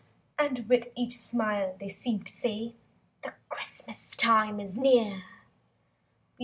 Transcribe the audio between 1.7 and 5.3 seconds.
they seem to say— "The Christmas time is near."